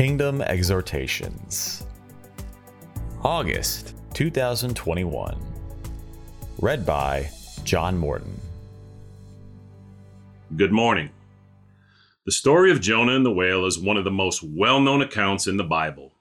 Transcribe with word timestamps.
Kingdom 0.00 0.40
Exhortations. 0.40 1.84
August 3.20 3.94
2021. 4.14 5.38
Read 6.58 6.86
by 6.86 7.28
John 7.64 7.98
Morton. 7.98 8.40
Good 10.56 10.72
morning. 10.72 11.10
The 12.24 12.32
story 12.32 12.70
of 12.70 12.80
Jonah 12.80 13.14
and 13.14 13.26
the 13.26 13.30
whale 13.30 13.66
is 13.66 13.78
one 13.78 13.98
of 13.98 14.04
the 14.04 14.10
most 14.10 14.42
well 14.42 14.80
known 14.80 15.02
accounts 15.02 15.46
in 15.46 15.58
the 15.58 15.64
Bible. 15.64 16.12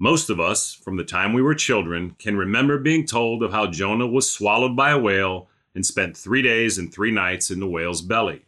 Most 0.00 0.28
of 0.28 0.40
us, 0.40 0.74
from 0.74 0.96
the 0.96 1.04
time 1.04 1.32
we 1.32 1.42
were 1.42 1.54
children, 1.54 2.16
can 2.18 2.36
remember 2.36 2.76
being 2.76 3.06
told 3.06 3.44
of 3.44 3.52
how 3.52 3.68
Jonah 3.68 4.08
was 4.08 4.28
swallowed 4.28 4.74
by 4.74 4.90
a 4.90 4.98
whale 4.98 5.46
and 5.76 5.86
spent 5.86 6.16
three 6.16 6.42
days 6.42 6.76
and 6.76 6.92
three 6.92 7.12
nights 7.12 7.52
in 7.52 7.60
the 7.60 7.68
whale's 7.68 8.02
belly. 8.02 8.45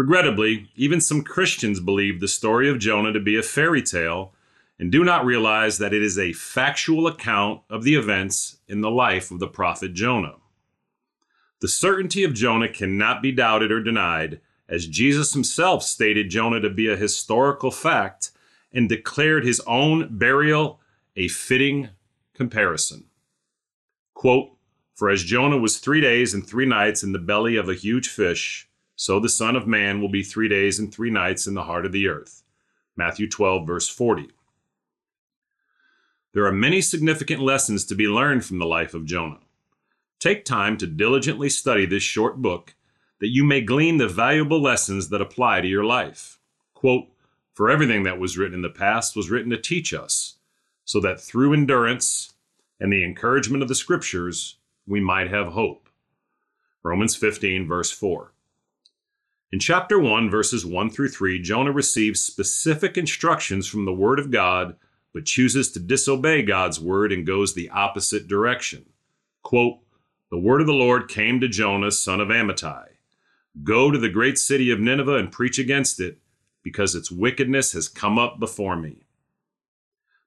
Regrettably, 0.00 0.70
even 0.76 0.98
some 0.98 1.20
Christians 1.20 1.78
believe 1.78 2.20
the 2.20 2.26
story 2.26 2.70
of 2.70 2.78
Jonah 2.78 3.12
to 3.12 3.20
be 3.20 3.36
a 3.36 3.42
fairy 3.42 3.82
tale 3.82 4.32
and 4.78 4.90
do 4.90 5.04
not 5.04 5.26
realize 5.26 5.76
that 5.76 5.92
it 5.92 6.02
is 6.02 6.18
a 6.18 6.32
factual 6.32 7.06
account 7.06 7.60
of 7.68 7.82
the 7.82 7.96
events 7.96 8.56
in 8.66 8.80
the 8.80 8.90
life 8.90 9.30
of 9.30 9.40
the 9.40 9.46
prophet 9.46 9.92
Jonah. 9.92 10.36
The 11.60 11.68
certainty 11.68 12.24
of 12.24 12.32
Jonah 12.32 12.70
cannot 12.70 13.20
be 13.20 13.30
doubted 13.30 13.70
or 13.70 13.82
denied, 13.82 14.40
as 14.70 14.86
Jesus 14.86 15.34
himself 15.34 15.82
stated 15.82 16.30
Jonah 16.30 16.60
to 16.60 16.70
be 16.70 16.88
a 16.88 16.96
historical 16.96 17.70
fact 17.70 18.30
and 18.72 18.88
declared 18.88 19.44
his 19.44 19.60
own 19.66 20.16
burial 20.16 20.80
a 21.14 21.28
fitting 21.28 21.90
comparison. 22.32 23.04
Quote, 24.14 24.56
For 24.94 25.10
as 25.10 25.24
Jonah 25.24 25.58
was 25.58 25.76
three 25.76 26.00
days 26.00 26.32
and 26.32 26.46
three 26.46 26.64
nights 26.64 27.02
in 27.02 27.12
the 27.12 27.18
belly 27.18 27.56
of 27.56 27.68
a 27.68 27.74
huge 27.74 28.08
fish, 28.08 28.66
so 29.00 29.18
the 29.18 29.30
Son 29.30 29.56
of 29.56 29.66
Man 29.66 30.02
will 30.02 30.10
be 30.10 30.22
three 30.22 30.46
days 30.46 30.78
and 30.78 30.92
three 30.92 31.08
nights 31.08 31.46
in 31.46 31.54
the 31.54 31.62
heart 31.62 31.86
of 31.86 31.92
the 31.92 32.06
earth. 32.06 32.42
Matthew 32.98 33.30
12, 33.30 33.66
verse 33.66 33.88
40. 33.88 34.28
There 36.34 36.44
are 36.44 36.52
many 36.52 36.82
significant 36.82 37.40
lessons 37.40 37.86
to 37.86 37.94
be 37.94 38.06
learned 38.06 38.44
from 38.44 38.58
the 38.58 38.66
life 38.66 38.92
of 38.92 39.06
Jonah. 39.06 39.40
Take 40.18 40.44
time 40.44 40.76
to 40.76 40.86
diligently 40.86 41.48
study 41.48 41.86
this 41.86 42.02
short 42.02 42.42
book 42.42 42.74
that 43.20 43.30
you 43.30 43.42
may 43.42 43.62
glean 43.62 43.96
the 43.96 44.06
valuable 44.06 44.60
lessons 44.60 45.08
that 45.08 45.22
apply 45.22 45.62
to 45.62 45.66
your 45.66 45.84
life. 45.84 46.38
Quote, 46.74 47.06
For 47.54 47.70
everything 47.70 48.02
that 48.02 48.18
was 48.18 48.36
written 48.36 48.56
in 48.56 48.60
the 48.60 48.68
past 48.68 49.16
was 49.16 49.30
written 49.30 49.48
to 49.48 49.56
teach 49.56 49.94
us, 49.94 50.36
so 50.84 51.00
that 51.00 51.22
through 51.22 51.54
endurance 51.54 52.34
and 52.78 52.92
the 52.92 53.02
encouragement 53.02 53.62
of 53.62 53.68
the 53.70 53.74
Scriptures 53.74 54.56
we 54.86 55.00
might 55.00 55.30
have 55.30 55.54
hope. 55.54 55.88
Romans 56.82 57.16
15, 57.16 57.66
verse 57.66 57.90
4. 57.90 58.34
In 59.52 59.58
chapter 59.58 59.98
1, 59.98 60.30
verses 60.30 60.64
1 60.64 60.90
through 60.90 61.08
3, 61.08 61.40
Jonah 61.40 61.72
receives 61.72 62.20
specific 62.20 62.96
instructions 62.96 63.66
from 63.66 63.84
the 63.84 63.92
Word 63.92 64.20
of 64.20 64.30
God, 64.30 64.76
but 65.12 65.24
chooses 65.24 65.72
to 65.72 65.80
disobey 65.80 66.42
God's 66.42 66.78
Word 66.78 67.10
and 67.10 67.26
goes 67.26 67.52
the 67.52 67.68
opposite 67.70 68.28
direction. 68.28 68.86
Quote, 69.42 69.78
The 70.30 70.38
Word 70.38 70.60
of 70.60 70.68
the 70.68 70.72
Lord 70.72 71.08
came 71.08 71.40
to 71.40 71.48
Jonah, 71.48 71.90
son 71.90 72.20
of 72.20 72.28
Amittai 72.28 72.90
Go 73.64 73.90
to 73.90 73.98
the 73.98 74.08
great 74.08 74.38
city 74.38 74.70
of 74.70 74.78
Nineveh 74.78 75.16
and 75.16 75.32
preach 75.32 75.58
against 75.58 75.98
it, 75.98 76.18
because 76.62 76.94
its 76.94 77.10
wickedness 77.10 77.72
has 77.72 77.88
come 77.88 78.20
up 78.20 78.38
before 78.38 78.76
me. 78.76 79.06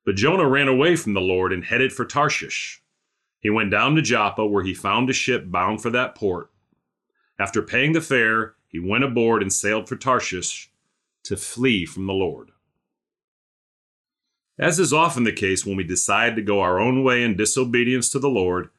But 0.05 0.17
Jonah 0.17 0.49
ran 0.49 0.67
away 0.67 0.97
from 0.97 1.13
the 1.13 1.21
Lord 1.21 1.53
and 1.53 1.63
headed 1.63 1.93
for 1.93 2.03
Tarshish. 2.03 2.83
He 3.39 3.49
went 3.49 3.71
down 3.71 3.95
to 3.95 4.01
Joppa, 4.01 4.45
where 4.45 4.63
he 4.63 4.73
found 4.73 5.09
a 5.09 5.13
ship 5.13 5.49
bound 5.49 5.81
for 5.81 5.91
that 5.91 6.13
port. 6.13 6.51
After 7.39 7.61
paying 7.61 7.93
the 7.93 8.01
fare, 8.01 8.55
he 8.73 8.79
went 8.79 9.03
aboard 9.03 9.43
and 9.43 9.53
sailed 9.53 9.87
for 9.87 9.95
Tarshish 9.95 10.71
to 11.21 11.37
flee 11.37 11.85
from 11.85 12.07
the 12.07 12.13
Lord. 12.13 12.49
As 14.57 14.79
is 14.79 14.91
often 14.91 15.23
the 15.23 15.31
case 15.31 15.63
when 15.63 15.77
we 15.77 15.83
decide 15.83 16.35
to 16.35 16.41
go 16.41 16.59
our 16.59 16.79
own 16.79 17.03
way 17.03 17.23
in 17.23 17.37
disobedience 17.37 18.09
to 18.09 18.19
the 18.19 18.29
Lord, 18.29 18.69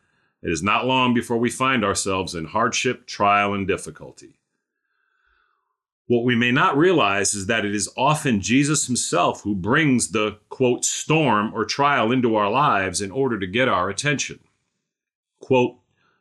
it 0.43 0.50
is 0.50 0.65
not 0.65 0.84
long 0.84 1.15
before 1.15 1.38
we 1.38 1.49
find 1.49 1.84
ourselves 1.84 2.34
in 2.34 2.47
hardship, 2.47 3.06
trial, 3.06 3.54
and 3.54 3.69
difficulty. 3.69 4.41
What 6.09 6.25
we 6.25 6.34
may 6.34 6.50
not 6.50 6.77
realize 6.77 7.33
is 7.33 7.47
that 7.47 7.65
it 7.65 7.75
is 7.75 7.88
often 7.97 8.41
Jesus 8.41 8.87
himself 8.87 9.43
who 9.43 9.54
brings 9.54 10.09
the 10.09 10.38
quote 10.49 10.84
storm 10.84 11.54
or 11.54 11.65
trial 11.65 12.10
into 12.10 12.34
our 12.34 12.50
lives 12.50 13.00
in 13.00 13.12
order 13.12 13.38
to 13.38 13.47
get 13.47 13.69
our 13.69 13.88
attention. 13.88 14.41
Quote, 15.38 15.77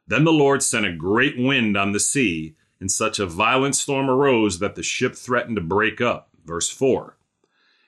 then 0.05 0.25
the 0.25 0.31
Lord 0.31 0.61
sent 0.61 0.85
a 0.85 0.93
great 0.93 1.39
wind 1.39 1.75
on 1.75 1.91
the 1.91 1.99
sea, 1.99 2.55
and 2.83 2.91
such 2.91 3.17
a 3.17 3.25
violent 3.25 3.77
storm 3.77 4.09
arose 4.09 4.59
that 4.59 4.75
the 4.75 4.83
ship 4.83 5.15
threatened 5.15 5.55
to 5.55 5.61
break 5.61 6.01
up. 6.01 6.27
Verse 6.43 6.69
4. 6.69 7.15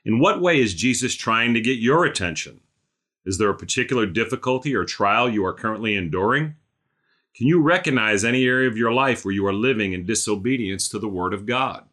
In 0.06 0.19
what 0.19 0.39
way 0.39 0.61
is 0.61 0.73
Jesus 0.73 1.16
trying 1.16 1.53
to 1.53 1.59
get 1.59 1.79
your 1.79 2.06
attention? 2.06 2.61
Is 3.25 3.38
there 3.38 3.50
a 3.50 3.57
particular 3.57 4.06
difficulty 4.06 4.73
or 4.73 4.85
trial 4.85 5.29
you 5.29 5.45
are 5.45 5.51
currently 5.51 5.97
enduring? 5.97 6.56
Can 7.35 7.45
you 7.45 7.61
recognize 7.61 8.23
any 8.23 8.45
area 8.45 8.69
of 8.69 8.78
your 8.78 8.94
life 8.94 9.25
where 9.25 9.33
you 9.33 9.45
are 9.45 9.51
living 9.51 9.91
in 9.91 10.06
disobedience 10.06 10.88
to 10.88 10.97
the 10.97 11.09
Word 11.09 11.33
of 11.33 11.45
God? 11.45 11.83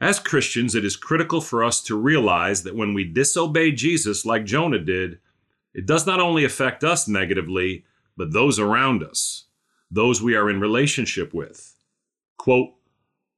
As 0.00 0.20
Christians, 0.20 0.76
it 0.76 0.84
is 0.84 0.94
critical 0.94 1.40
for 1.40 1.64
us 1.64 1.82
to 1.82 2.00
realize 2.00 2.62
that 2.62 2.76
when 2.76 2.94
we 2.94 3.02
disobey 3.02 3.72
Jesus 3.72 4.24
like 4.24 4.44
Jonah 4.44 4.78
did, 4.78 5.18
it 5.74 5.86
does 5.86 6.06
not 6.06 6.20
only 6.20 6.44
affect 6.44 6.84
us 6.84 7.08
negatively, 7.08 7.84
but 8.16 8.32
those 8.32 8.60
around 8.60 9.02
us 9.02 9.46
those 9.94 10.20
we 10.20 10.34
are 10.34 10.50
in 10.50 10.60
relationship 10.60 11.32
with. 11.32 11.74
Quote, 12.36 12.74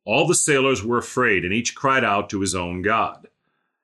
All 0.04 0.26
the 0.26 0.34
sailors 0.34 0.82
were 0.82 0.98
afraid, 0.98 1.44
and 1.44 1.52
each 1.52 1.74
cried 1.74 2.04
out 2.04 2.30
to 2.30 2.40
his 2.40 2.54
own 2.54 2.82
God. 2.82 3.28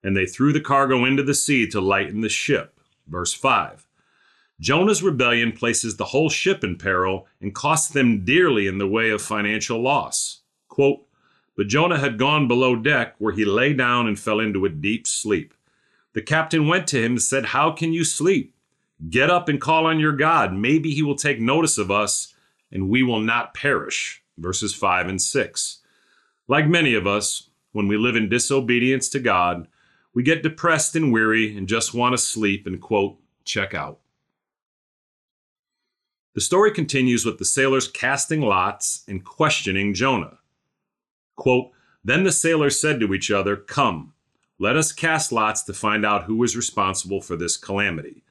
And 0.02 0.16
they 0.16 0.26
threw 0.26 0.52
the 0.52 0.60
cargo 0.60 1.04
into 1.04 1.22
the 1.22 1.34
sea 1.34 1.66
to 1.68 1.80
lighten 1.80 2.22
the 2.22 2.28
ship. 2.28 2.80
Verse 3.06 3.32
5. 3.32 3.86
Jonah's 4.58 5.02
rebellion 5.02 5.52
places 5.52 5.96
the 5.96 6.06
whole 6.06 6.30
ship 6.30 6.64
in 6.64 6.76
peril 6.76 7.26
and 7.40 7.54
costs 7.54 7.90
them 7.90 8.24
dearly 8.24 8.66
in 8.66 8.78
the 8.78 8.86
way 8.86 9.10
of 9.10 9.20
financial 9.20 9.80
loss. 9.80 10.40
Quote, 10.68 11.04
but 11.56 11.68
Jonah 11.68 11.98
had 11.98 12.18
gone 12.18 12.48
below 12.48 12.76
deck, 12.76 13.14
where 13.18 13.34
he 13.34 13.44
lay 13.44 13.74
down 13.74 14.06
and 14.06 14.18
fell 14.18 14.40
into 14.40 14.64
a 14.64 14.70
deep 14.70 15.06
sleep. 15.06 15.52
The 16.14 16.22
captain 16.22 16.66
went 16.66 16.86
to 16.88 17.02
him 17.02 17.12
and 17.12 17.22
said, 17.22 17.46
How 17.46 17.72
can 17.72 17.92
you 17.92 18.04
sleep? 18.04 18.54
Get 19.10 19.30
up 19.30 19.48
and 19.48 19.60
call 19.60 19.86
on 19.86 20.00
your 20.00 20.12
God. 20.12 20.54
Maybe 20.54 20.92
he 20.92 21.02
will 21.02 21.16
take 21.16 21.40
notice 21.40 21.76
of 21.76 21.90
us 21.90 22.31
and 22.72 22.88
we 22.88 23.02
will 23.02 23.20
not 23.20 23.54
perish. 23.54 24.22
Verses 24.38 24.74
5 24.74 25.08
and 25.08 25.20
6. 25.20 25.78
Like 26.48 26.66
many 26.66 26.94
of 26.94 27.06
us, 27.06 27.50
when 27.72 27.86
we 27.86 27.96
live 27.96 28.16
in 28.16 28.28
disobedience 28.28 29.08
to 29.10 29.20
God, 29.20 29.68
we 30.14 30.22
get 30.22 30.42
depressed 30.42 30.96
and 30.96 31.12
weary 31.12 31.56
and 31.56 31.68
just 31.68 31.94
want 31.94 32.12
to 32.14 32.18
sleep 32.18 32.66
and, 32.66 32.80
quote, 32.80 33.18
check 33.44 33.74
out. 33.74 34.00
The 36.34 36.40
story 36.40 36.70
continues 36.70 37.26
with 37.26 37.38
the 37.38 37.44
sailors 37.44 37.88
casting 37.88 38.40
lots 38.40 39.04
and 39.06 39.24
questioning 39.24 39.92
Jonah. 39.92 40.38
Quote, 41.36 41.72
then 42.04 42.24
the 42.24 42.32
sailors 42.32 42.80
said 42.80 43.00
to 43.00 43.14
each 43.14 43.30
other, 43.30 43.56
Come, 43.56 44.14
let 44.58 44.76
us 44.76 44.92
cast 44.92 45.30
lots 45.30 45.62
to 45.64 45.72
find 45.72 46.04
out 46.04 46.24
who 46.24 46.42
is 46.42 46.56
responsible 46.56 47.20
for 47.20 47.36
this 47.36 47.56
calamity. 47.56 48.24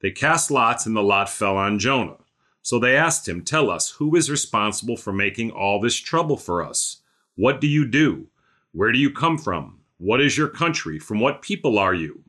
They 0.00 0.10
cast 0.10 0.50
lots, 0.50 0.86
and 0.86 0.96
the 0.96 1.02
lot 1.02 1.28
fell 1.28 1.56
on 1.56 1.78
Jonah. 1.78 2.18
So 2.66 2.80
they 2.80 2.96
asked 2.96 3.28
him, 3.28 3.44
Tell 3.44 3.70
us, 3.70 3.90
who 3.90 4.16
is 4.16 4.28
responsible 4.28 4.96
for 4.96 5.12
making 5.12 5.52
all 5.52 5.80
this 5.80 5.94
trouble 5.94 6.36
for 6.36 6.64
us? 6.64 7.00
What 7.36 7.60
do 7.60 7.68
you 7.68 7.86
do? 7.86 8.26
Where 8.72 8.90
do 8.90 8.98
you 8.98 9.12
come 9.12 9.38
from? 9.38 9.82
What 9.98 10.20
is 10.20 10.36
your 10.36 10.48
country? 10.48 10.98
From 10.98 11.20
what 11.20 11.42
people 11.42 11.78
are 11.78 11.94
you? 11.94 12.24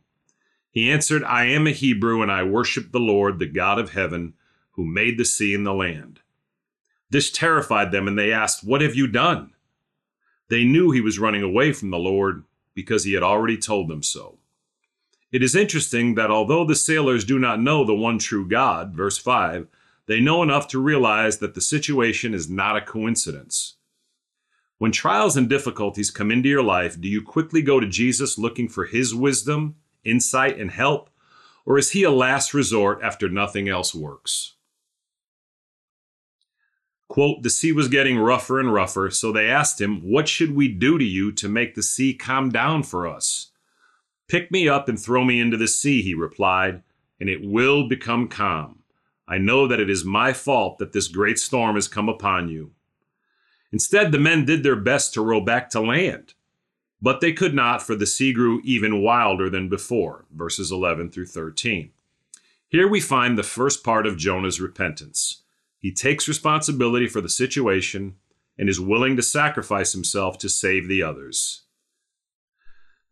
He 0.70 0.92
answered, 0.92 1.24
I 1.24 1.46
am 1.46 1.66
a 1.66 1.72
Hebrew, 1.72 2.22
and 2.22 2.32
I 2.32 2.44
worship 2.44 2.92
the 2.92 3.00
Lord, 3.00 3.40
the 3.40 3.48
God 3.48 3.80
of 3.80 3.94
heaven, 3.94 4.36
who 4.74 4.86
made 4.86 5.18
the 5.18 5.26
sea 5.26 5.56
and 5.56 5.66
the 5.66 5.74
land. 5.74 6.20
This 7.10 7.32
terrified 7.32 7.92
them, 7.92 8.08
and 8.08 8.16
they 8.16 8.32
asked, 8.32 8.64
What 8.64 8.82
have 8.82 8.94
you 8.94 9.08
done? 9.08 9.56
They 10.50 10.66
knew 10.66 10.92
he 10.92 11.02
was 11.02 11.18
running 11.18 11.42
away 11.42 11.74
from 11.74 11.90
the 11.90 11.98
Lord 11.98 12.44
because 12.76 13.06
he 13.06 13.14
had 13.14 13.24
already 13.24 13.58
told 13.58 13.88
them 13.88 14.04
so. 14.04 14.38
It 15.32 15.42
is 15.42 15.56
interesting 15.56 16.14
that 16.14 16.30
although 16.30 16.64
the 16.64 16.76
sailors 16.76 17.26
do 17.26 17.40
not 17.40 17.60
know 17.60 17.84
the 17.84 17.96
one 17.96 18.20
true 18.20 18.48
God, 18.48 18.94
verse 18.94 19.18
5, 19.18 19.68
they 20.08 20.20
know 20.20 20.42
enough 20.42 20.68
to 20.70 20.82
realize 20.82 21.38
that 21.40 21.54
the 21.54 21.62
situation 21.62 22.34
is 22.34 22.50
not 22.50 22.78
a 22.78 22.82
coincidence. 22.82 23.76
When 24.78 24.92
trials 24.92 25.36
and 25.36 25.50
difficulties 25.50 26.12
come 26.12 26.32
into 26.32 26.50
your 26.50 26.64
life, 26.64 27.00
do 27.00 27.08
you 27.08 27.22
quickly 27.22 27.62
go 27.62 27.80
to 27.80 27.88
Jesus 27.88 28.38
looking 28.38 28.70
for 28.70 28.86
his 28.86 29.14
wisdom, 29.14 29.76
insight, 30.04 30.60
and 30.60 30.72
help? 30.72 31.10
Or 31.66 31.78
is 31.78 31.92
he 31.92 32.04
a 32.04 32.12
last 32.12 32.54
resort 32.54 33.00
after 33.04 33.28
nothing 33.28 33.68
else 33.68 33.94
works? 33.94 34.56
Quote, 37.10 37.42
the 37.42 37.50
sea 37.50 37.72
was 37.72 37.88
getting 37.88 38.18
rougher 38.18 38.60
and 38.60 38.74
rougher, 38.74 39.10
so 39.10 39.32
they 39.32 39.50
asked 39.50 39.82
him, 39.82 40.02
What 40.02 40.28
should 40.28 40.56
we 40.56 40.68
do 40.68 40.98
to 40.98 41.06
you 41.06 41.32
to 41.34 41.50
make 41.50 41.74
the 41.74 41.84
sea 41.84 42.14
calm 42.14 42.50
down 42.50 42.84
for 42.84 43.08
us? 43.08 43.52
Pick 44.28 44.52
me 44.52 44.70
up 44.70 44.88
and 44.88 45.00
throw 45.00 45.24
me 45.24 45.40
into 45.40 45.58
the 45.58 45.68
sea, 45.68 46.02
he 46.02 46.14
replied, 46.14 46.84
and 47.20 47.30
it 47.30 47.44
will 47.44 47.88
become 47.88 48.28
calm. 48.28 48.84
I 49.28 49.38
know 49.38 49.68
that 49.68 49.80
it 49.80 49.90
is 49.90 50.06
my 50.06 50.34
fault 50.34 50.78
that 50.78 50.94
this 50.94 51.08
great 51.08 51.38
storm 51.38 51.76
has 51.76 51.88
come 51.88 52.08
upon 52.08 52.48
you. 52.48 52.72
Instead, 53.72 54.12
the 54.12 54.20
men 54.20 54.46
did 54.46 54.64
their 54.64 54.76
best 54.76 55.14
to 55.14 55.22
row 55.22 55.42
back 55.42 55.70
to 55.72 55.82
land. 55.82 56.34
But 57.02 57.22
they 57.22 57.34
could 57.34 57.54
not, 57.54 57.84
for 57.84 57.96
the 57.96 58.06
sea 58.06 58.34
grew 58.34 58.62
even 58.64 59.02
wilder 59.04 59.50
than 59.50 59.70
before. 59.70 60.26
Verses 60.34 60.72
11 60.72 61.12
through 61.12 61.28
13. 61.28 61.92
Here 62.70 62.88
we 62.88 63.00
find 63.00 63.38
the 63.38 63.44
first 63.44 63.84
part 63.84 64.08
of 64.08 64.18
Jonah's 64.18 64.60
repentance. 64.60 65.44
He 65.80 65.94
takes 65.94 66.28
responsibility 66.28 67.08
for 67.08 67.22
the 67.22 67.30
situation 67.30 68.16
and 68.58 68.68
is 68.68 68.80
willing 68.80 69.16
to 69.16 69.22
sacrifice 69.22 69.94
himself 69.94 70.38
to 70.40 70.50
save 70.50 70.88
the 70.88 71.04
others. 71.04 71.64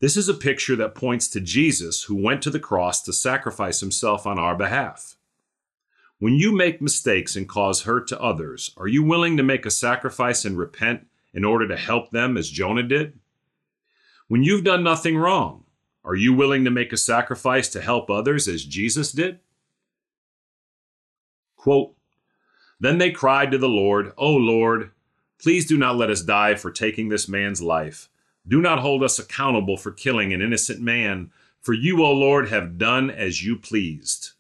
This 0.02 0.18
is 0.18 0.28
a 0.28 0.34
picture 0.34 0.76
that 0.76 0.96
points 0.96 1.28
to 1.30 1.40
Jesus, 1.40 2.04
who 2.04 2.16
went 2.16 2.42
to 2.42 2.50
the 2.50 2.60
cross 2.60 3.02
to 3.04 3.14
sacrifice 3.14 3.80
himself 3.80 4.26
on 4.26 4.40
our 4.40 4.56
behalf. 4.56 5.15
When 6.20 6.36
you 6.36 6.54
make 6.54 6.82
mistakes 6.82 7.36
and 7.36 7.48
cause 7.48 7.82
hurt 7.82 8.08
to 8.08 8.22
others, 8.22 8.72
are 8.78 8.88
you 8.88 9.04
willing 9.04 9.36
to 9.38 9.44
make 9.44 9.66
a 9.66 9.72
sacrifice 9.72 10.46
and 10.46 10.58
repent 10.58 11.08
in 11.34 11.44
order 11.44 11.68
to 11.68 11.76
help 11.76 12.12
them 12.12 12.38
as 12.38 12.50
Jonah 12.50 12.84
did? 12.84 13.20
When 14.28 14.44
you've 14.44 14.64
done 14.64 14.84
nothing 14.84 15.18
wrong, 15.18 15.66
are 16.06 16.16
you 16.16 16.34
willing 16.34 16.64
to 16.64 16.72
make 16.72 16.94
a 16.94 16.98
sacrifice 16.98 17.68
to 17.70 17.82
help 17.82 18.10
others 18.10 18.48
as 18.48 18.64
Jesus 18.64 19.12
did? 19.12 19.40
Quote, 21.58 21.96
then 22.80 22.98
they 22.98 23.12
cried 23.12 23.52
to 23.52 23.58
the 23.58 23.70
Lord, 23.70 24.14
O 24.18 24.32
Lord, 24.32 24.92
please 25.42 25.66
do 25.66 25.78
not 25.78 25.98
let 25.98 26.10
us 26.10 26.22
die 26.22 26.56
for 26.56 26.72
taking 26.72 27.10
this 27.10 27.28
man's 27.28 27.62
life. 27.62 28.10
Do 28.48 28.62
not 28.62 28.80
hold 28.80 29.04
us 29.04 29.20
accountable 29.20 29.76
for 29.76 29.92
killing 29.92 30.34
an 30.34 30.42
innocent 30.42 30.80
man, 30.80 31.32
for 31.62 31.74
you, 31.74 32.04
O 32.04 32.12
Lord, 32.12 32.50
have 32.50 32.78
done 32.78 33.10
as 33.10 33.44
you 33.44 33.58
pleased. 33.58 34.35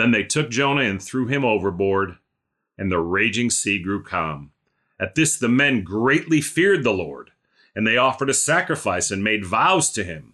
Then 0.00 0.12
they 0.12 0.22
took 0.22 0.48
Jonah 0.48 0.84
and 0.84 1.02
threw 1.02 1.26
him 1.26 1.44
overboard, 1.44 2.16
and 2.78 2.90
the 2.90 3.00
raging 3.00 3.50
sea 3.50 3.78
grew 3.78 4.02
calm. 4.02 4.50
At 4.98 5.14
this, 5.14 5.36
the 5.36 5.46
men 5.46 5.84
greatly 5.84 6.40
feared 6.40 6.84
the 6.84 6.90
Lord, 6.90 7.32
and 7.76 7.86
they 7.86 7.98
offered 7.98 8.30
a 8.30 8.34
sacrifice 8.34 9.10
and 9.10 9.22
made 9.22 9.44
vows 9.44 9.90
to 9.90 10.02
him. 10.02 10.32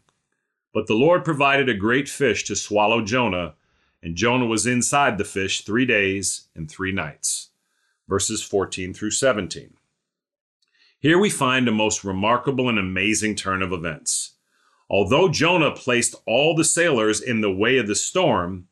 But 0.72 0.86
the 0.86 0.94
Lord 0.94 1.24
provided 1.24 1.68
a 1.68 1.74
great 1.74 2.08
fish 2.08 2.44
to 2.44 2.54
swallow 2.54 3.02
Jonah, 3.02 3.54
and 4.00 4.14
Jonah 4.14 4.46
was 4.46 4.68
inside 4.68 5.18
the 5.18 5.24
fish 5.24 5.62
three 5.62 5.84
days 5.84 6.46
and 6.54 6.70
three 6.70 6.92
nights. 6.92 7.48
Verses 8.06 8.44
14 8.44 8.94
through 8.94 9.10
17. 9.10 9.74
Here 11.00 11.18
we 11.18 11.28
find 11.28 11.66
a 11.66 11.72
most 11.72 12.04
remarkable 12.04 12.68
and 12.68 12.78
amazing 12.78 13.34
turn 13.34 13.62
of 13.62 13.72
events. 13.72 14.34
Although 14.88 15.28
Jonah 15.28 15.72
placed 15.72 16.14
all 16.24 16.54
the 16.54 16.62
sailors 16.62 17.20
in 17.20 17.40
the 17.40 17.50
way 17.50 17.78
of 17.78 17.88
the 17.88 17.96
storm, 17.96 18.68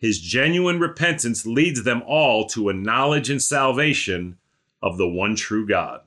his 0.00 0.18
genuine 0.18 0.80
repentance 0.80 1.44
leads 1.44 1.84
them 1.84 2.02
all 2.06 2.46
to 2.46 2.70
a 2.70 2.74
knowledge 2.74 3.28
and 3.28 3.42
salvation 3.42 4.38
of 4.82 4.96
the 4.96 5.06
one 5.06 5.36
true 5.36 5.66
God. 5.66 6.00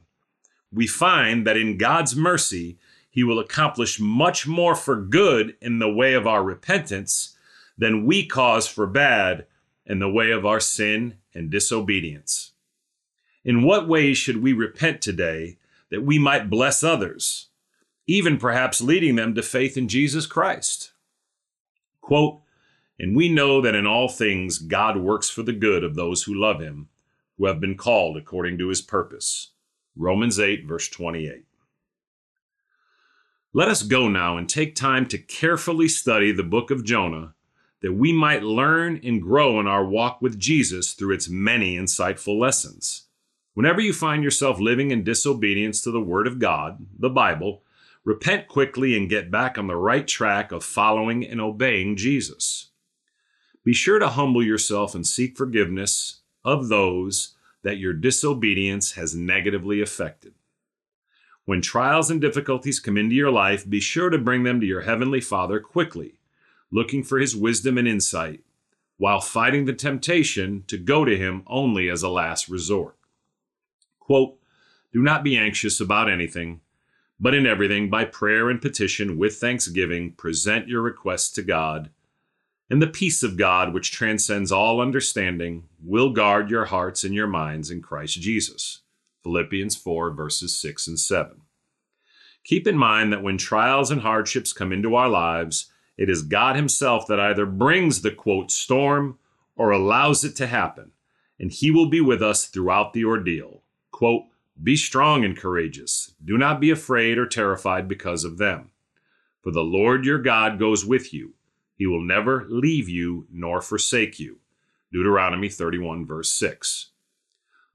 We 0.71 0.87
find 0.87 1.45
that 1.45 1.57
in 1.57 1.77
God's 1.77 2.15
mercy, 2.15 2.79
he 3.07 3.23
will 3.23 3.37
accomplish 3.37 3.99
much 3.99 4.47
more 4.47 4.73
for 4.73 4.99
good 4.99 5.55
in 5.61 5.77
the 5.77 5.93
way 5.93 6.15
of 6.15 6.25
our 6.25 6.43
repentance 6.43 7.37
than 7.77 8.07
we 8.07 8.25
cause 8.25 8.67
for 8.67 8.87
bad 8.87 9.45
in 9.85 9.99
the 9.99 10.09
way 10.09 10.31
of 10.31 10.43
our 10.43 10.59
sin 10.59 11.17
and 11.35 11.51
disobedience. 11.51 12.53
In 13.45 13.61
what 13.61 13.87
ways 13.87 14.17
should 14.17 14.41
we 14.41 14.53
repent 14.53 15.01
today 15.01 15.57
that 15.91 16.01
we 16.01 16.17
might 16.17 16.49
bless 16.49 16.83
others, 16.83 17.49
even 18.07 18.37
perhaps 18.37 18.81
leading 18.81 19.15
them 19.15 19.35
to 19.35 19.43
faith 19.43 19.77
in 19.77 19.87
Jesus 19.87 20.25
Christ? 20.25 20.93
Quote, 22.01 22.39
and 22.99 23.15
we 23.15 23.29
know 23.29 23.61
that 23.61 23.75
in 23.75 23.87
all 23.87 24.07
things 24.07 24.59
God 24.59 24.97
works 24.97 25.29
for 25.29 25.43
the 25.43 25.53
good 25.53 25.83
of 25.83 25.95
those 25.95 26.23
who 26.23 26.33
love 26.33 26.59
him, 26.59 26.89
who 27.37 27.45
have 27.47 27.59
been 27.59 27.75
called 27.75 28.17
according 28.17 28.57
to 28.59 28.69
his 28.69 28.81
purpose. 28.81 29.51
Romans 29.95 30.39
8, 30.39 30.65
verse 30.65 30.89
28. 30.89 31.45
Let 33.53 33.67
us 33.67 33.83
go 33.83 34.07
now 34.07 34.37
and 34.37 34.49
take 34.49 34.75
time 34.75 35.05
to 35.07 35.17
carefully 35.17 35.87
study 35.87 36.31
the 36.31 36.43
book 36.43 36.71
of 36.71 36.83
Jonah 36.83 37.35
that 37.81 37.93
we 37.93 38.13
might 38.13 38.41
learn 38.41 38.99
and 39.03 39.21
grow 39.21 39.59
in 39.59 39.67
our 39.67 39.85
walk 39.85 40.21
with 40.21 40.39
Jesus 40.39 40.93
through 40.93 41.13
its 41.13 41.29
many 41.29 41.77
insightful 41.77 42.39
lessons. 42.39 43.07
Whenever 43.53 43.81
you 43.81 43.93
find 43.93 44.23
yourself 44.23 44.59
living 44.59 44.89
in 44.89 45.03
disobedience 45.03 45.81
to 45.81 45.91
the 45.91 46.01
Word 46.01 46.25
of 46.25 46.39
God, 46.39 46.87
the 46.97 47.09
Bible, 47.09 47.61
repent 48.03 48.47
quickly 48.47 48.97
and 48.97 49.09
get 49.09 49.29
back 49.29 49.57
on 49.57 49.67
the 49.67 49.75
right 49.75 50.07
track 50.07 50.51
of 50.51 50.63
following 50.63 51.23
and 51.23 51.39
obeying 51.39 51.95
Jesus. 51.95 52.71
Be 53.63 53.73
sure 53.73 53.99
to 53.99 54.09
humble 54.09 54.43
yourself 54.43 54.93
and 54.93 55.07
seek 55.07 55.37
forgiveness 55.37 56.21
of 56.43 56.67
those 56.67 57.35
that 57.63 57.77
your 57.77 57.93
disobedience 57.93 58.93
has 58.93 59.15
negatively 59.15 59.81
affected. 59.81 60.33
When 61.45 61.61
trials 61.61 62.09
and 62.09 62.21
difficulties 62.21 62.79
come 62.79 62.97
into 62.97 63.15
your 63.15 63.31
life, 63.31 63.69
be 63.69 63.79
sure 63.79 64.09
to 64.09 64.17
bring 64.17 64.43
them 64.43 64.59
to 64.59 64.65
your 64.65 64.81
Heavenly 64.81 65.21
Father 65.21 65.59
quickly, 65.59 66.15
looking 66.71 67.03
for 67.03 67.19
His 67.19 67.35
wisdom 67.35 67.77
and 67.77 67.87
insight, 67.87 68.41
while 68.97 69.19
fighting 69.19 69.65
the 69.65 69.73
temptation 69.73 70.63
to 70.67 70.77
go 70.77 71.03
to 71.03 71.17
Him 71.17 71.43
only 71.47 71.89
as 71.89 72.03
a 72.03 72.09
last 72.09 72.47
resort. 72.47 72.95
Quote, 73.99 74.37
Do 74.91 75.01
not 75.01 75.23
be 75.23 75.37
anxious 75.37 75.79
about 75.79 76.09
anything, 76.09 76.61
but 77.19 77.33
in 77.33 77.45
everything, 77.45 77.89
by 77.89 78.05
prayer 78.05 78.49
and 78.49 78.61
petition 78.61 79.17
with 79.17 79.35
thanksgiving, 79.35 80.11
present 80.13 80.67
your 80.67 80.81
requests 80.81 81.29
to 81.31 81.41
God. 81.41 81.89
And 82.69 82.81
the 82.81 82.87
peace 82.87 83.23
of 83.23 83.37
God, 83.37 83.73
which 83.73 83.91
transcends 83.91 84.51
all 84.51 84.81
understanding, 84.81 85.65
will 85.83 86.11
guard 86.11 86.49
your 86.49 86.65
hearts 86.65 87.03
and 87.03 87.13
your 87.13 87.27
minds 87.27 87.69
in 87.69 87.81
Christ 87.81 88.21
Jesus. 88.21 88.81
Philippians 89.23 89.75
4, 89.75 90.11
verses 90.11 90.55
6 90.57 90.87
and 90.87 90.99
7. 90.99 91.41
Keep 92.43 92.67
in 92.67 92.77
mind 92.77 93.13
that 93.13 93.23
when 93.23 93.37
trials 93.37 93.89
and 93.89 94.01
hardships 94.01 94.51
come 94.51 94.73
into 94.73 94.95
our 94.95 95.07
lives, 95.09 95.71
it 95.97 96.09
is 96.09 96.21
God 96.23 96.55
Himself 96.55 97.07
that 97.07 97.19
either 97.19 97.45
brings 97.45 98.01
the 98.01 98.11
quote 98.11 98.51
storm 98.51 99.17
or 99.55 99.71
allows 99.71 100.23
it 100.23 100.35
to 100.37 100.47
happen, 100.47 100.91
and 101.39 101.51
He 101.51 101.71
will 101.71 101.87
be 101.87 102.01
with 102.01 102.21
us 102.21 102.45
throughout 102.45 102.93
the 102.93 103.05
ordeal. 103.05 103.63
Quote, 103.91 104.23
Be 104.61 104.75
strong 104.75 105.23
and 105.23 105.37
courageous. 105.37 106.13
Do 106.23 106.37
not 106.37 106.59
be 106.59 106.71
afraid 106.71 107.17
or 107.17 107.27
terrified 107.27 107.87
because 107.87 108.23
of 108.23 108.37
them. 108.37 108.71
For 109.41 109.51
the 109.51 109.63
Lord 109.63 110.05
your 110.05 110.19
God 110.19 110.59
goes 110.59 110.85
with 110.85 111.13
you. 111.13 111.33
He 111.75 111.87
will 111.87 112.01
never 112.01 112.45
leave 112.49 112.87
you 112.87 113.27
nor 113.31 113.61
forsake 113.61 114.19
you. 114.19 114.39
Deuteronomy 114.91 115.49
31, 115.49 116.05
verse 116.05 116.31
6. 116.31 116.91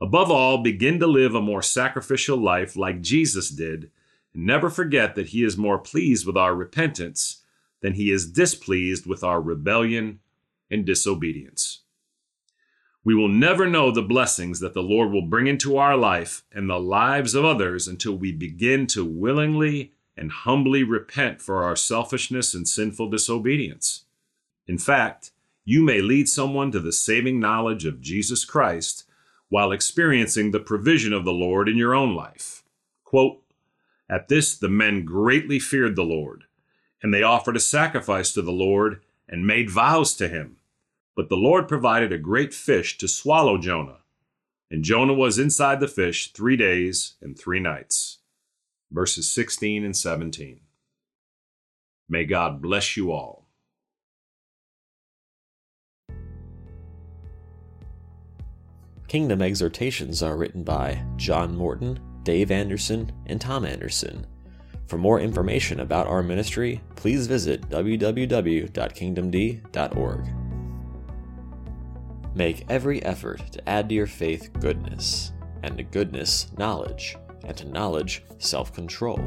Above 0.01 0.31
all, 0.31 0.63
begin 0.63 1.01
to 1.01 1.07
live 1.07 1.35
a 1.35 1.43
more 1.43 1.63
sacrificial 1.63 2.37
life 2.37 2.77
like 2.77 3.01
Jesus 3.01 3.51
did, 3.51 3.91
and 4.33 4.47
never 4.47 4.71
forget 4.71 5.17
that 5.17 5.29
He 5.29 5.43
is 5.43 5.57
more 5.57 5.79
pleased 5.79 6.27
with 6.27 6.37
our 6.37 6.55
repentance 6.55 7.43
than 7.81 7.95
He 7.95 8.13
is 8.13 8.31
displeased 8.31 9.07
with 9.07 9.25
our 9.25 9.41
rebellion 9.41 10.21
and 10.71 10.87
disobedience. 10.87 11.83
We 13.05 13.15
will 13.15 13.29
never 13.29 13.67
know 13.67 13.91
the 13.91 14.03
blessings 14.03 14.61
that 14.61 14.75
the 14.75 14.83
Lord 14.83 15.11
will 15.11 15.23
bring 15.23 15.47
into 15.47 15.79
our 15.79 15.97
life 15.97 16.45
and 16.53 16.69
the 16.69 16.79
lives 16.79 17.35
of 17.35 17.45
others 17.45 17.89
until 17.89 18.17
we 18.17 18.33
begin 18.33 18.87
to 18.89 19.05
willingly 19.05 19.95
and 20.19 20.33
humbly 20.33 20.83
repent 20.83 21.41
for 21.41 21.63
our 21.63 21.77
selfishness 21.77 22.55
and 22.55 22.67
sinful 22.67 23.09
disobedience. 23.11 24.05
In 24.67 24.79
fact, 24.79 25.31
you 25.65 25.83
may 25.83 26.01
lead 26.01 26.29
someone 26.29 26.73
to 26.73 26.81
the 26.81 26.93
saving 26.93 27.39
knowledge 27.39 27.85
of 27.85 28.01
Jesus 28.01 28.45
Christ 28.45 29.05
while 29.51 29.71
experiencing 29.71 30.51
the 30.51 30.61
provision 30.61 31.13
of 31.13 31.25
the 31.27 31.33
Lord 31.33 31.69
in 31.69 31.77
your 31.77 31.95
own 31.95 32.15
life. 32.15 32.65
Quote, 33.05 33.43
At 34.09 34.29
this 34.29 34.57
the 34.57 34.71
men 34.71 35.05
greatly 35.05 35.59
feared 35.59 35.95
the 35.95 36.05
Lord, 36.05 36.45
and 37.03 37.13
they 37.13 37.23
offered 37.23 37.57
a 37.57 37.61
sacrifice 37.61 38.33
to 38.33 38.41
the 38.41 38.51
Lord 38.51 39.03
and 39.29 39.47
made 39.47 39.69
vows 39.69 40.15
to 40.17 40.29
him. 40.29 40.57
But 41.15 41.29
the 41.29 41.37
Lord 41.37 41.69
provided 41.69 42.13
a 42.13 42.19
great 42.19 42.55
fish 42.55 42.97
to 42.97 43.07
swallow 43.07 43.59
Jonah, 43.59 43.99
and 44.71 44.83
Jonah 44.83 45.13
was 45.13 45.39
inside 45.39 45.81
the 45.81 45.87
fish 45.89 46.33
three 46.33 46.57
days 46.57 47.17
and 47.21 47.39
three 47.39 47.61
nights. 47.61 48.08
Verses 48.91 49.33
16 49.33 49.85
and 49.85 49.97
17. 49.97 50.61
May 52.09 52.25
God 52.25 52.63
bless 52.63 52.97
you 52.97 53.13
all. 53.13 53.49
Kingdom 59.09 59.41
Exhortations 59.41 60.23
are 60.23 60.37
written 60.37 60.63
by 60.63 61.03
John 61.17 61.57
Morton, 61.57 61.99
Dave 62.25 62.51
Anderson, 62.51 63.11
and 63.27 63.41
Tom 63.41 63.65
Anderson. 63.65 64.27
For 64.87 64.99
more 64.99 65.21
information 65.21 65.81
about 65.81 66.07
our 66.07 66.23
ministry, 66.23 66.83
please 66.97 67.27
visit 67.27 67.67
www.kingdomd.org. 67.69 70.29
Make 72.35 72.65
every 72.69 73.03
effort 73.03 73.53
to 73.53 73.67
add 73.69 73.89
to 73.89 73.95
your 73.95 74.07
faith 74.07 74.51
goodness, 74.61 75.33
and 75.63 75.79
to 75.79 75.83
goodness, 75.83 76.53
knowledge, 76.57 77.17
and 77.45 77.57
to 77.57 77.69
knowledge, 77.69 78.25
self 78.39 78.73
control, 78.73 79.19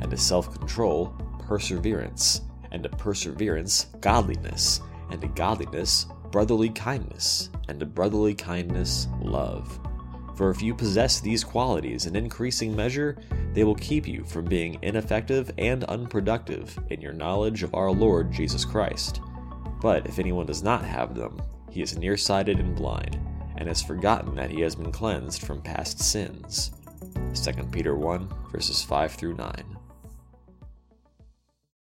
and 0.00 0.10
to 0.10 0.16
self 0.16 0.52
control, 0.58 1.14
perseverance, 1.46 2.42
and 2.72 2.82
to 2.82 2.88
perseverance, 2.88 3.86
godliness, 4.00 4.80
and 5.10 5.20
to 5.20 5.28
godliness, 5.28 6.06
brotherly 6.30 6.68
kindness, 6.68 7.50
and 7.68 7.80
to 7.80 7.86
brotherly 7.86 8.34
kindness, 8.34 9.08
love. 9.20 9.80
For 10.36 10.50
if 10.50 10.62
you 10.62 10.74
possess 10.74 11.20
these 11.20 11.42
qualities 11.42 12.06
in 12.06 12.14
increasing 12.14 12.76
measure, 12.76 13.18
they 13.54 13.64
will 13.64 13.74
keep 13.74 14.06
you 14.06 14.22
from 14.24 14.44
being 14.44 14.78
ineffective 14.82 15.50
and 15.58 15.82
unproductive 15.84 16.78
in 16.90 17.00
your 17.00 17.12
knowledge 17.12 17.64
of 17.64 17.74
our 17.74 17.90
Lord 17.90 18.30
Jesus 18.30 18.64
Christ. 18.64 19.20
But 19.80 20.06
if 20.06 20.18
anyone 20.18 20.46
does 20.46 20.62
not 20.62 20.84
have 20.84 21.14
them, 21.14 21.40
he 21.70 21.82
is 21.82 21.98
nearsighted 21.98 22.58
and 22.60 22.76
blind, 22.76 23.18
and 23.56 23.66
has 23.66 23.82
forgotten 23.82 24.36
that 24.36 24.50
he 24.50 24.60
has 24.60 24.76
been 24.76 24.92
cleansed 24.92 25.42
from 25.42 25.60
past 25.60 25.98
sins. 26.00 26.70
2 27.34 27.52
Peter 27.70 27.94
1, 27.94 28.28
verses 28.50 28.82
5 28.82 29.12
through 29.12 29.34
9. 29.34 29.77